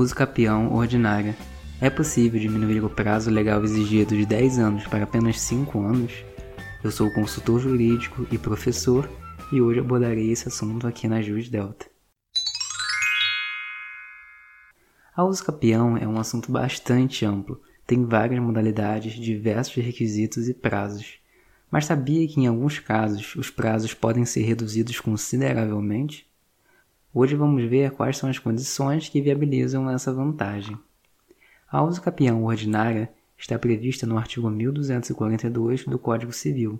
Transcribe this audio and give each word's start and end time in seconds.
Uso 0.00 0.14
capião 0.14 0.72
ordinária. 0.72 1.36
É 1.80 1.90
possível 1.90 2.38
diminuir 2.38 2.84
o 2.84 2.88
prazo 2.88 3.32
legal 3.32 3.64
exigido 3.64 4.16
de 4.16 4.24
10 4.24 4.60
anos 4.60 4.86
para 4.86 5.02
apenas 5.02 5.40
5 5.40 5.80
anos? 5.80 6.12
Eu 6.84 6.92
sou 6.92 7.12
consultor 7.12 7.58
jurídico 7.58 8.24
e 8.30 8.38
professor 8.38 9.10
e 9.52 9.60
hoje 9.60 9.80
abordarei 9.80 10.30
esse 10.30 10.46
assunto 10.46 10.86
aqui 10.86 11.08
na 11.08 11.20
Jus 11.20 11.48
Delta. 11.48 11.86
A 15.16 15.24
uso 15.24 15.44
capião 15.44 15.96
é 15.96 16.06
um 16.06 16.20
assunto 16.20 16.52
bastante 16.52 17.24
amplo, 17.24 17.60
tem 17.84 18.04
várias 18.04 18.40
modalidades, 18.40 19.14
diversos 19.14 19.84
requisitos 19.84 20.48
e 20.48 20.54
prazos. 20.54 21.18
Mas 21.68 21.86
sabia 21.86 22.24
que 22.28 22.40
em 22.40 22.46
alguns 22.46 22.78
casos 22.78 23.34
os 23.34 23.50
prazos 23.50 23.94
podem 23.94 24.24
ser 24.24 24.42
reduzidos 24.42 25.00
consideravelmente? 25.00 26.27
Hoje 27.20 27.34
vamos 27.34 27.68
ver 27.68 27.90
quais 27.90 28.16
são 28.16 28.30
as 28.30 28.38
condições 28.38 29.08
que 29.08 29.20
viabilizam 29.20 29.90
essa 29.90 30.12
vantagem. 30.12 30.78
A 31.68 31.82
uso 31.82 32.00
capião 32.00 32.44
ordinária 32.44 33.12
está 33.36 33.58
prevista 33.58 34.06
no 34.06 34.16
artigo 34.16 34.48
1242 34.48 35.84
do 35.84 35.98
Código 35.98 36.32
Civil. 36.32 36.78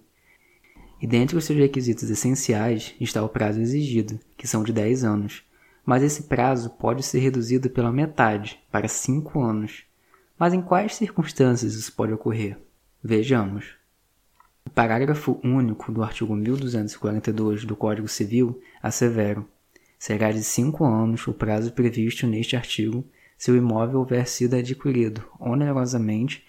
E 1.02 1.09
dentre 1.09 1.37
os 1.37 1.45
seus 1.45 1.59
requisitos 1.59 2.09
essenciais 2.09 2.95
está 3.01 3.20
o 3.20 3.29
prazo 3.29 3.60
exigido, 3.60 4.20
que 4.37 4.46
são 4.46 4.62
de 4.62 4.73
10 4.73 5.02
anos, 5.02 5.43
mas 5.84 6.05
esse 6.05 6.23
prazo 6.23 6.70
pode 6.70 7.02
ser 7.02 7.18
reduzido 7.18 7.68
pela 7.68 7.91
metade, 7.91 8.60
para 8.70 8.87
5 8.87 9.43
anos. 9.43 9.82
Mas 10.38 10.55
em 10.55 10.62
quais 10.62 10.95
circunstâncias 10.95 11.74
isso 11.74 11.93
pode 11.95 12.12
ocorrer? 12.12 12.57
Vejamos. 13.02 13.74
O 14.65 14.70
parágrafo 14.70 15.41
único 15.43 15.91
do 15.91 16.01
artigo 16.01 16.37
1242 16.37 17.65
do 17.65 17.74
Código 17.74 18.07
Civil 18.07 18.62
assevera 18.80 19.45
será 19.98 20.30
de 20.30 20.43
cinco 20.45 20.84
anos 20.84 21.27
o 21.27 21.33
prazo 21.33 21.73
previsto 21.73 22.27
neste 22.27 22.57
artigo 22.57 23.05
se 23.37 23.51
o 23.51 23.57
imóvel 23.57 24.01
houver 24.01 24.27
sido 24.27 24.55
adquirido 24.55 25.24
onerosamente 25.38 26.45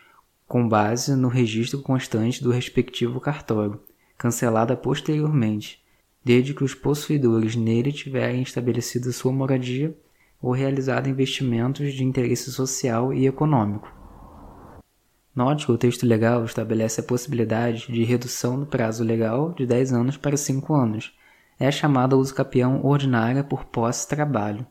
com 0.47 0.67
base 0.67 1.15
no 1.15 1.27
registro 1.27 1.81
constante 1.81 2.43
do 2.43 2.49
respectivo 2.51 3.19
cartório, 3.19 3.79
cancelada 4.17 4.75
posteriormente, 4.75 5.79
desde 6.25 6.55
que 6.55 6.63
os 6.63 6.73
possuidores 6.73 7.55
nele 7.55 7.91
tiverem 7.91 8.41
estabelecido 8.41 9.13
sua 9.13 9.31
moradia 9.31 9.95
ou 10.41 10.51
realizado 10.51 11.07
investimentos 11.07 11.93
de 11.93 12.03
interesse 12.03 12.51
social 12.51 13.13
e 13.13 13.27
econômico. 13.27 13.93
Note 15.35 15.67
que 15.67 15.71
o 15.71 15.77
texto 15.77 16.05
legal 16.05 16.43
estabelece 16.43 16.99
a 16.99 17.03
possibilidade 17.03 17.91
de 17.91 18.03
redução 18.03 18.59
do 18.59 18.65
prazo 18.65 19.03
legal 19.03 19.53
de 19.53 19.65
10 19.65 19.93
anos 19.93 20.17
para 20.17 20.35
5 20.35 20.73
anos, 20.73 21.13
é 21.59 21.69
chamada 21.69 22.15
uso-capião 22.15 22.85
ordinária 22.85 23.43
por 23.43 23.65
posse-trabalho, 23.65 24.65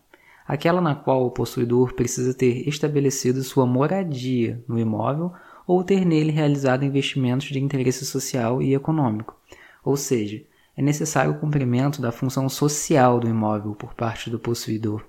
aquela 0.47 0.81
na 0.81 0.95
qual 0.95 1.27
o 1.27 1.31
possuidor 1.31 1.93
precisa 1.93 2.33
ter 2.33 2.67
estabelecido 2.67 3.43
sua 3.43 3.67
moradia 3.67 4.65
no 4.67 4.79
imóvel 4.79 5.33
ou 5.67 5.85
ter 5.85 6.07
nele 6.07 6.33
realizado 6.33 6.85
investimentos 6.85 7.49
de 7.49 7.61
interesse 7.61 8.07
social 8.07 8.63
e 8.63 8.75
econômico, 8.75 9.37
ou 9.85 9.97
seja, 9.97 10.43
é 10.75 10.81
necessário 10.81 11.33
o 11.33 11.39
cumprimento 11.39 12.01
da 12.01 12.11
função 12.11 12.49
social 12.49 13.21
do 13.21 13.29
imóvel 13.29 13.75
por 13.75 13.95
parte 13.95 14.31
do 14.31 14.39
possuidor. 14.39 15.05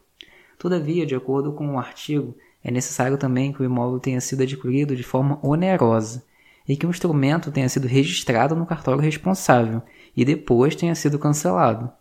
Todavia, 0.57 1.05
de 1.05 1.15
acordo 1.15 1.53
com 1.53 1.75
o 1.75 1.79
artigo, 1.79 2.35
é 2.61 2.69
necessário 2.69 3.17
também 3.17 3.53
que 3.53 3.61
o 3.61 3.65
imóvel 3.65 3.99
tenha 3.99 4.19
sido 4.19 4.43
adquirido 4.43 4.95
de 4.95 5.03
forma 5.03 5.39
onerosa 5.41 6.25
e 6.67 6.75
que 6.75 6.85
o 6.85 6.89
instrumento 6.89 7.51
tenha 7.51 7.69
sido 7.69 7.87
registrado 7.87 8.55
no 8.55 8.65
cartório 8.65 9.01
responsável 9.01 9.81
e 10.15 10.25
depois 10.25 10.75
tenha 10.75 10.95
sido 10.95 11.19
cancelado, 11.19 11.91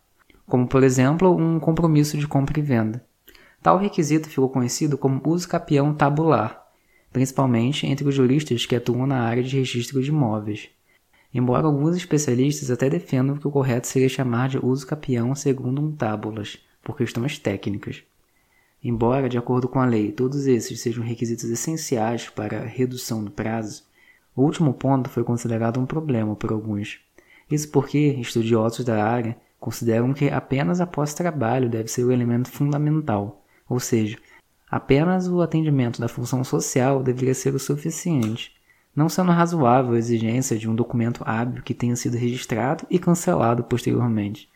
como 0.47 0.67
por 0.67 0.83
exemplo 0.83 1.37
um 1.37 1.59
compromisso 1.61 2.17
de 2.17 2.27
compra 2.27 2.59
e 2.59 2.63
venda. 2.63 3.05
Tal 3.63 3.77
requisito 3.79 4.29
ficou 4.29 4.49
conhecido 4.49 4.97
como 4.97 5.21
uso 5.25 5.49
capião 5.49 5.93
tabular, 5.93 6.67
principalmente 7.13 7.87
entre 7.87 8.07
os 8.07 8.15
juristas 8.15 8.67
que 8.67 8.77
atuam 8.77 9.07
na 9.07 9.21
área 9.21 9.43
de 9.43 9.57
registro 9.57 10.03
de 10.03 10.11
imóveis. 10.11 10.69
Embora 11.33 11.67
alguns 11.67 11.97
especialistas 11.97 12.71
até 12.71 12.89
defendam 12.89 13.37
que 13.37 13.47
o 13.47 13.51
correto 13.51 13.87
seria 13.87 14.09
chamar 14.09 14.49
de 14.49 14.59
uso 14.65 14.87
capião 14.87 15.35
segundo 15.35 15.83
um 15.83 15.93
tábulas, 15.93 16.59
por 16.83 16.97
questões 16.97 17.39
técnicas. 17.39 18.03
Embora, 18.83 19.29
de 19.29 19.37
acordo 19.37 19.69
com 19.69 19.81
a 19.81 19.85
lei, 19.85 20.13
todos 20.13 20.47
esses 20.47 20.81
sejam 20.81 21.05
requisitos 21.05 21.45
essenciais 21.45 22.29
para 22.29 22.61
a 22.61 22.65
redução 22.65 23.23
do 23.23 23.31
prazo, 23.31 23.83
o 24.35 24.43
último 24.43 24.73
ponto 24.73 25.11
foi 25.11 25.25
considerado 25.25 25.81
um 25.81 25.85
problema 25.85 26.37
por 26.37 26.53
alguns. 26.53 27.01
Isso 27.51 27.71
porque 27.71 27.99
estudiosos 27.99 28.85
da 28.85 29.05
área 29.05 29.37
consideram 29.59 30.13
que 30.13 30.29
apenas 30.29 30.81
a 30.81 30.87
pós-trabalho 30.87 31.69
deve 31.69 31.89
ser 31.89 32.05
o 32.05 32.13
elemento 32.13 32.51
fundamental, 32.51 33.45
ou 33.69 33.81
seja, 33.81 34.19
apenas 34.71 35.27
o 35.29 35.41
atendimento 35.41 36.01
da 36.01 36.09
função 36.09 36.45
social 36.45 37.03
deveria 37.03 37.35
ser 37.35 37.55
o 37.55 37.59
suficiente, 37.59 38.53
não 38.95 39.09
sendo 39.09 39.33
razoável 39.33 39.95
a 39.95 39.99
exigência 39.99 40.59
de 40.59 40.69
um 40.69 40.75
documento 40.75 41.23
hábil 41.25 41.63
que 41.63 41.75
tenha 41.75 41.97
sido 41.97 42.17
registrado 42.17 42.85
e 42.91 42.99
cancelado 42.99 43.65
posteriormente. 43.65 44.49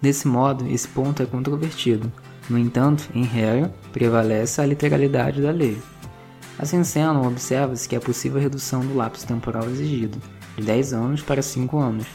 Desse 0.00 0.28
modo, 0.28 0.66
esse 0.68 0.86
ponto 0.86 1.22
é 1.22 1.26
controvertido. 1.26 2.12
No 2.48 2.58
entanto, 2.58 3.08
em 3.14 3.24
regra, 3.24 3.72
prevalece 3.92 4.60
a 4.60 4.66
literalidade 4.66 5.42
da 5.42 5.50
lei. 5.50 5.76
Assim 6.58 6.82
sendo, 6.82 7.22
observa-se 7.26 7.88
que 7.88 7.96
é 7.96 8.00
possível 8.00 8.40
redução 8.40 8.80
do 8.80 8.94
lapso 8.94 9.26
temporal 9.26 9.64
exigido, 9.64 10.18
de 10.58 10.64
10 10.64 10.92
anos 10.92 11.22
para 11.22 11.40
5 11.40 11.78
anos, 11.78 12.06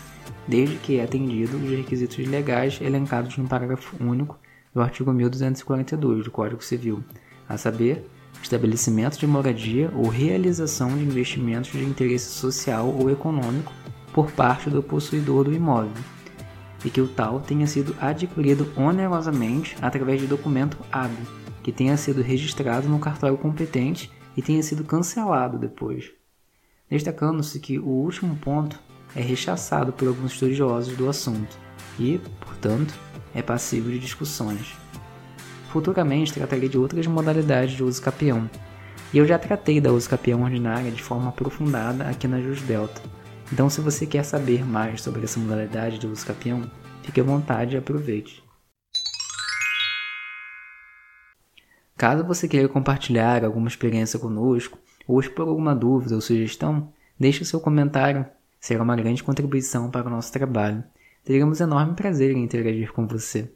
desde 0.45 0.75
que 0.75 0.99
é 0.99 1.03
atendido 1.03 1.55
os 1.55 1.69
requisitos 1.69 2.17
legais 2.27 2.77
elencados 2.81 3.37
no 3.37 3.47
parágrafo 3.47 3.95
único 4.03 4.37
do 4.73 4.81
artigo 4.81 5.13
1242 5.13 6.25
do 6.25 6.31
Código 6.31 6.61
Civil, 6.61 7.01
a 7.47 7.57
saber, 7.57 8.05
estabelecimento 8.41 9.17
de 9.17 9.25
moradia 9.25 9.89
ou 9.95 10.09
realização 10.09 10.89
de 10.89 11.05
investimentos 11.05 11.71
de 11.71 11.83
interesse 11.83 12.31
social 12.31 12.89
ou 12.89 13.09
econômico 13.09 13.71
por 14.11 14.29
parte 14.31 14.69
do 14.69 14.83
possuidor 14.83 15.45
do 15.45 15.53
imóvel, 15.53 15.93
e 16.83 16.89
que 16.89 16.99
o 16.99 17.07
tal 17.07 17.39
tenha 17.39 17.65
sido 17.65 17.95
adquirido 18.01 18.67
onerosamente 18.75 19.77
através 19.81 20.19
de 20.19 20.27
documento 20.27 20.77
hábil, 20.91 21.25
que 21.63 21.71
tenha 21.71 21.95
sido 21.95 22.21
registrado 22.21 22.89
no 22.89 22.99
cartório 22.99 23.37
competente 23.37 24.11
e 24.35 24.41
tenha 24.41 24.61
sido 24.61 24.83
cancelado 24.83 25.57
depois 25.57 26.11
destacando-se 26.93 27.59
que 27.59 27.79
o 27.79 27.87
último 27.87 28.35
ponto 28.35 28.79
é 29.15 29.21
rechaçado 29.21 29.91
por 29.91 30.07
alguns 30.07 30.33
estudiosos 30.33 30.95
do 30.95 31.09
assunto 31.09 31.57
e, 31.99 32.21
portanto, 32.39 32.93
é 33.33 33.41
passível 33.41 33.91
de 33.91 33.97
discussões. 33.97 34.75
Futuramente 35.69 36.31
tratarei 36.31 36.69
de 36.69 36.77
outras 36.77 37.07
modalidades 37.07 37.75
de 37.75 37.83
uso 37.83 37.99
capião, 37.99 38.47
e 39.11 39.17
eu 39.17 39.25
já 39.25 39.39
tratei 39.39 39.81
da 39.81 39.91
uso 39.91 40.07
capião 40.07 40.43
ordinária 40.43 40.91
de 40.91 41.01
forma 41.01 41.29
aprofundada 41.29 42.07
aqui 42.07 42.27
na 42.27 42.39
Jus 42.39 42.61
Delta. 42.61 43.01
Então, 43.51 43.71
se 43.71 43.81
você 43.81 44.05
quer 44.05 44.23
saber 44.23 44.63
mais 44.63 45.01
sobre 45.01 45.23
essa 45.23 45.39
modalidade 45.39 45.97
de 45.97 46.05
uso 46.05 46.23
capião, 46.23 46.69
fique 47.01 47.19
à 47.19 47.23
vontade 47.23 47.75
e 47.75 47.77
aproveite. 47.79 48.43
Caso 51.97 52.23
você 52.23 52.47
queira 52.47 52.69
compartilhar 52.69 53.43
alguma 53.43 53.67
experiência 53.67 54.19
conosco, 54.19 54.77
ou 55.07 55.19
expor 55.19 55.47
alguma 55.47 55.75
dúvida 55.75 56.15
ou 56.15 56.21
sugestão, 56.21 56.91
deixe 57.19 57.41
o 57.41 57.45
seu 57.45 57.59
comentário. 57.59 58.25
Será 58.59 58.83
uma 58.83 58.95
grande 58.95 59.23
contribuição 59.23 59.89
para 59.91 60.07
o 60.07 60.09
nosso 60.09 60.31
trabalho. 60.31 60.83
Teremos 61.23 61.59
enorme 61.61 61.95
prazer 61.95 62.31
em 62.31 62.43
interagir 62.43 62.91
com 62.91 63.07
você. 63.07 63.51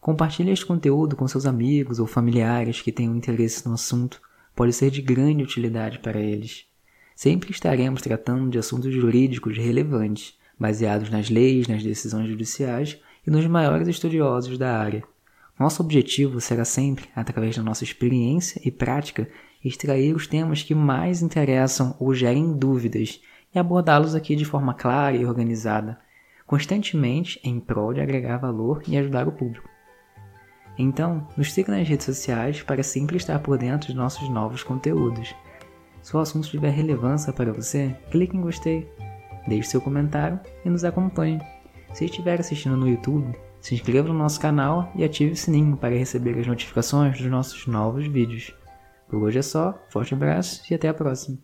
Compartilhe 0.00 0.50
este 0.50 0.64
conteúdo 0.64 1.16
com 1.16 1.26
seus 1.26 1.44
amigos 1.44 1.98
ou 1.98 2.06
familiares 2.06 2.80
que 2.80 2.92
tenham 2.92 3.16
interesse 3.16 3.66
no 3.66 3.74
assunto. 3.74 4.20
Pode 4.54 4.72
ser 4.72 4.90
de 4.90 5.02
grande 5.02 5.42
utilidade 5.42 5.98
para 5.98 6.20
eles. 6.20 6.66
Sempre 7.14 7.50
estaremos 7.50 8.00
tratando 8.00 8.48
de 8.48 8.58
assuntos 8.58 8.94
jurídicos 8.94 9.58
relevantes, 9.58 10.38
baseados 10.58 11.10
nas 11.10 11.28
leis, 11.28 11.66
nas 11.66 11.82
decisões 11.82 12.28
judiciais 12.28 12.98
e 13.26 13.30
nos 13.30 13.46
maiores 13.46 13.88
estudiosos 13.88 14.56
da 14.56 14.78
área. 14.78 15.02
Nosso 15.58 15.82
objetivo 15.82 16.40
será 16.40 16.64
sempre, 16.64 17.06
através 17.16 17.56
da 17.56 17.62
nossa 17.62 17.82
experiência 17.82 18.60
e 18.64 18.70
prática, 18.70 19.28
extrair 19.64 20.14
os 20.14 20.26
temas 20.26 20.62
que 20.62 20.74
mais 20.74 21.22
interessam 21.22 21.96
ou 21.98 22.14
gerem 22.14 22.52
dúvidas 22.52 23.20
e 23.54 23.58
abordá-los 23.58 24.14
aqui 24.14 24.36
de 24.36 24.44
forma 24.44 24.74
clara 24.74 25.16
e 25.16 25.24
organizada, 25.24 25.98
constantemente 26.46 27.40
em 27.42 27.58
prol 27.58 27.92
de 27.92 28.00
agregar 28.00 28.38
valor 28.38 28.82
e 28.86 28.96
ajudar 28.96 29.26
o 29.26 29.32
público. 29.32 29.68
Então, 30.78 31.26
nos 31.36 31.52
siga 31.52 31.76
nas 31.76 31.88
redes 31.88 32.06
sociais 32.06 32.62
para 32.62 32.82
sempre 32.82 33.16
estar 33.16 33.38
por 33.40 33.58
dentro 33.58 33.88
de 33.88 33.96
nossos 33.96 34.28
novos 34.28 34.62
conteúdos. 34.62 35.34
Se 36.00 36.16
o 36.16 36.20
assunto 36.20 36.48
tiver 36.48 36.70
relevância 36.70 37.32
para 37.32 37.52
você, 37.52 37.96
clique 38.10 38.36
em 38.36 38.40
gostei, 38.40 38.88
deixe 39.48 39.70
seu 39.70 39.80
comentário 39.80 40.38
e 40.64 40.70
nos 40.70 40.84
acompanhe. 40.84 41.40
Se 41.92 42.04
estiver 42.04 42.38
assistindo 42.38 42.76
no 42.76 42.88
YouTube, 42.88 43.36
se 43.60 43.74
inscreva 43.74 44.08
no 44.08 44.14
nosso 44.14 44.40
canal 44.40 44.92
e 44.94 45.02
ative 45.02 45.32
o 45.32 45.36
sininho 45.36 45.76
para 45.76 45.96
receber 45.96 46.38
as 46.38 46.46
notificações 46.46 47.18
dos 47.18 47.26
nossos 47.26 47.66
novos 47.66 48.06
vídeos. 48.06 48.54
Por 49.08 49.22
hoje 49.22 49.38
é 49.38 49.42
só, 49.42 49.82
forte 49.88 50.14
abraço 50.14 50.62
e 50.70 50.74
até 50.74 50.88
a 50.88 50.94
próxima. 50.94 51.38